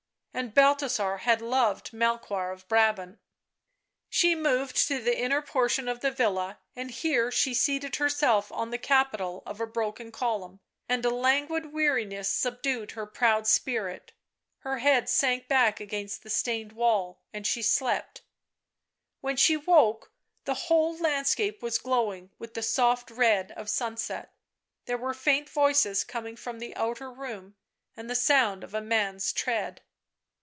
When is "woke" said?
19.57-20.13